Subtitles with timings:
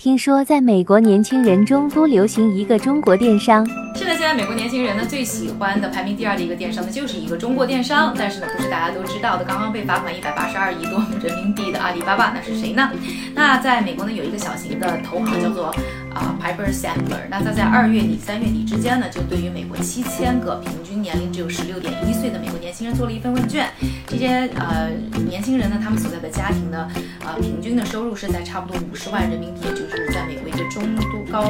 [0.00, 3.66] 听说在美国年轻人中都流行一个中国电商。
[3.96, 8.14] 是的，现在美国年轻人呢最喜欢的排名第二的一个电商呢，就是一个中国电商。
[8.16, 12.92] 但是呢，不是大家都知道的，刚刚被罚款一百八十二亿多人民币的阿里巴巴，那是谁呢？
[13.34, 15.74] 那在美国呢，有一个小型的投行叫做
[16.18, 17.28] 啊 Piper Sandler。
[17.30, 23.66] 那他在二月底三月底之间呢，就对于美国七千个平均年龄只有十六点一岁的美国年轻人做了一份问卷。
[24.06, 24.90] 这些呃
[25.28, 26.88] 年轻人呢，他们所在的家庭呢，
[27.24, 31.42] 呃平均的收入是在差不多五十万人民币，也就是在美国一个中度高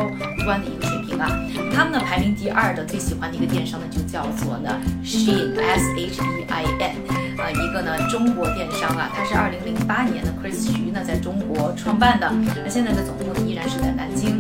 [0.45, 1.29] 端的一个水平啊。
[1.75, 6.97] 他们的排名第二的最喜欢的一个电商呢，就叫做呢 Shein S H E I N，
[7.39, 12.31] 呃一个呢中国电商啊，它是二零零八年的 Chris 徐呢在中国创办的，
[12.65, 14.38] 那现在的总部呢依然是在南京。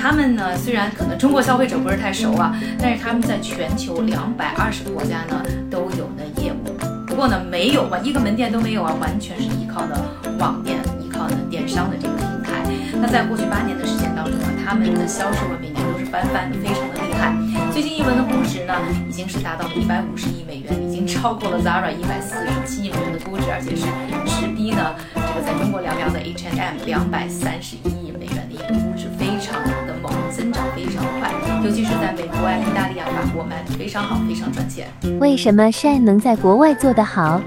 [0.00, 6.78] 他们呢虽然可能中国消费者不是太熟啊，但是他们在全球两百二十个国家呢都有的业务。
[7.06, 10.00] 不过呢没有吧，一个门店都没有啊，完全是依靠的
[10.38, 12.62] 网店，依靠的电商的这个平台。
[13.00, 17.34] 那在过去八年的时间当中呢，他们的销售额每年都是翻番的，非常的厉害。
[17.72, 18.74] 最近一轮的估值呢，
[19.08, 23.86] 已经是达到了一百五十亿美元，已经超过了 Zara 一百四十七亿美元的估值，而且是
[24.26, 28.27] 直逼呢这个在中国凉凉的 H&M 两百三十一亿美元
[31.68, 34.88] 尤其是在美国啊、意大利啊、法国卖的非常好，非常赚钱。
[35.20, 37.42] 为什么 Shine 能在国外做得好？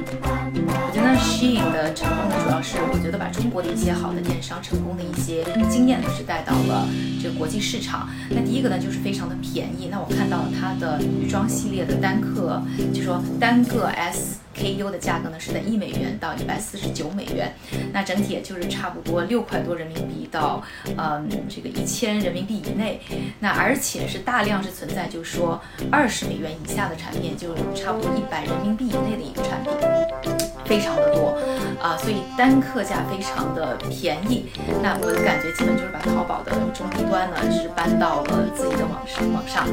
[1.21, 6.87] Shein 的成功呢，主要是我觉得把中国的一些好的电商成功的一些经验呢，是带到了
[7.21, 8.09] 这个国际市场。
[8.29, 9.87] 那第一个呢，就是非常的便宜。
[9.89, 12.61] 那我看到它的女装系列的单个，
[12.93, 17.53] 就说单个 SKU 的价格呢，是在一美元到一百四十九美元。
[17.91, 20.61] 那整体也就是差不多六块多人民币到
[20.97, 23.01] 嗯这个一千人民币以内。
[23.39, 25.59] 那而且是大量是存在，就是说
[25.91, 30.40] 二十美元以下的产品，就差不多一百人民币以内的一个产品。
[30.71, 31.37] 非常的多
[31.83, 34.45] 啊，所以单客价非常的便宜。
[34.81, 39.67] 那我的感觉基本就是把淘宝的中低端呢是搬到了自己的网上网上。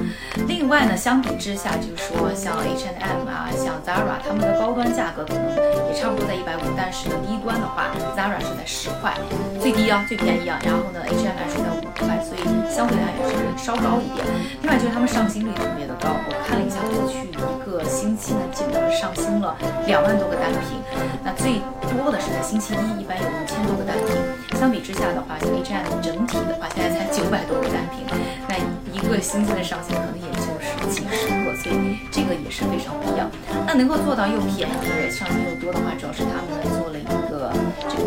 [0.49, 5.55] 另外呢，相比之下，就是说像 H and M 啊，像 Zara，他们的高端价格可能
[5.87, 9.15] 也差不多在一百五，但是呢低端的话，Zara 是在十块，
[9.63, 10.59] 最低啊，最便宜啊。
[10.67, 14.27] 然后呢，H&M 是在五块，所以相对来也是稍高一点。
[14.63, 17.39] 另外就是他们上新率特别的高，我看了一下过去年
[17.79, 19.57] 个星期呢，基本上上新了
[19.87, 20.83] 两万多个单品。
[21.25, 24.17] 那最多的是在星期一，一般有五千多个单品。
[24.59, 28.05] 相比之下的话，像 H&M 整体的话，现在才九百多个单品，
[28.49, 28.59] 那
[28.93, 33.31] 一个星期的上新可能也就是几十个，所以这个也是非常不一样。
[33.67, 37.53] 那能够做到又便宜，上新又多的话，主要是他们做了一个这个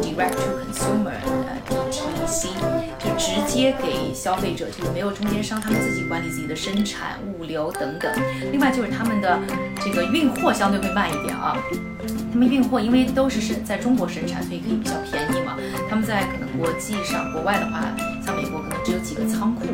[0.03, 1.15] Direct to Consumer，
[1.47, 2.49] 呃 DTC，
[3.03, 8.11] 就直接给消费者，就是没有中间商，他们自己管理自己的生产、物流等等。
[8.51, 9.39] 另外就是他们的
[9.83, 11.57] 这个运货相对会慢一点啊。
[12.31, 15.57] 他们运货因为都是生在中国生产，所以可以比较便宜嘛。
[15.89, 17.83] 他们在可能国际上国外的话，
[18.25, 19.65] 像美国可能只有几个仓库，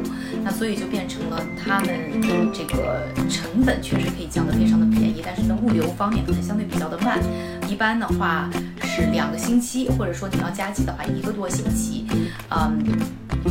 [0.43, 2.19] 那所以就变成了他们
[2.53, 7.19] 这个成本确实可以降得非常的便宜，但是呢物流方面可能相对比较的慢，
[7.67, 8.49] 一般的话
[8.81, 12.05] 是两个星期，或者说你要加急的话一个多星期。
[12.49, 12.79] 嗯，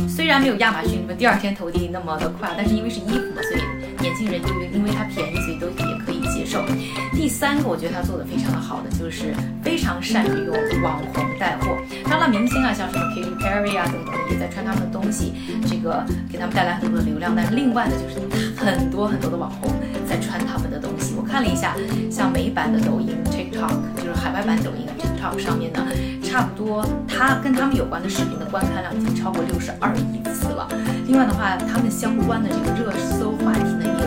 [0.07, 3.61] 虽然没有亚马逊什么第二天投递那么的快，但是因为是衣服嘛，所以
[4.01, 6.16] 年轻人因为因为它便宜，所以都也可以
[6.47, 6.65] 受。
[7.13, 11.77] 第三个我觉得他做的非常的好的就是非常善于用网红带货，
[12.09, 15.33] 当然明星啊像什么 Katy Perry 啊等等也在穿他们的东西，
[15.67, 17.33] 这个给他们带来很多的流量。
[17.35, 18.21] 但是另外呢就是
[18.55, 19.71] 很多很多的网红
[20.07, 21.15] 在穿他们的东西。
[21.17, 21.75] 我看了一下，
[22.09, 25.85] 像美版的抖音 TikTok，就是海外版抖音 TikTok 上面呢，
[26.23, 30.67] 差不多他跟他们有关的视频的观看量已经超过六十二亿次了。
[31.07, 34.06] 另外的话，他们相关的这个热搜话题呢也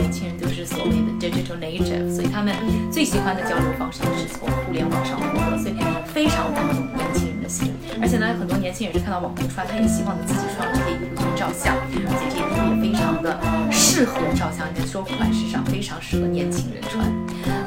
[0.00, 2.56] 年轻人都是所谓的 digital native，所以他们
[2.90, 7.70] 最喜欢的交流方式就是从互联网上获得，所以非常打动年轻人的心。
[8.00, 13.36] 而且呢，很多年轻人是看到网红穿，他也希望自己穿这些衣服去照相，而且这些衣服也非常的
[13.70, 17.04] 适合照相，应该说款式上非常适合年轻人穿。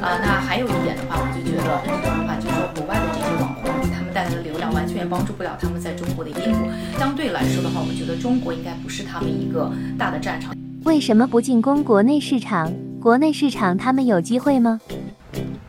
[0.02, 6.66] 啊，那还有一点的话，我就觉得一个的话，就是说国外的这些网红他们带来的流量，完全也帮助不了他们在中国的业务。
[6.98, 10.52] 相对来说的话，我觉得中国应该不是他们一个大的战场。
[10.84, 12.70] 为什么不进攻国内市场？
[13.00, 14.80] 国内市场他们有机会吗？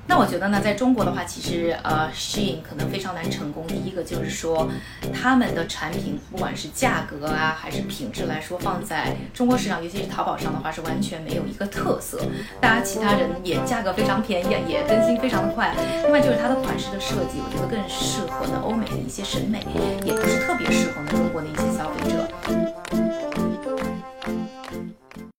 [0.07, 3.65] 那我觉得呢，在中国的话，其实呃，Shein 可能非常难成功。
[3.65, 4.69] 第一个就是说，
[5.13, 12.19] 他们的产品不管是价格啊，还是品质来说，放在中国市场，尤其是淘宝上的话，是完全没有一个特色。
[12.62, 15.73] 大家其他人也价格非常便宜，也更新非常的快。
[16.03, 19.65] 另外就是它的款式的设计，我觉得更适合呢欧美的一些审美，
[20.06, 22.75] 也不是特别适合呢中国的一些消费者。